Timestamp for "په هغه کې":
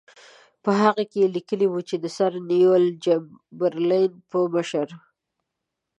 0.63-1.17